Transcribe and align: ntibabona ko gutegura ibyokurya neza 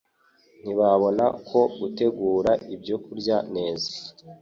ntibabona 0.61 1.25
ko 1.47 1.59
gutegura 1.79 2.51
ibyokurya 2.73 3.37
neza 3.55 3.91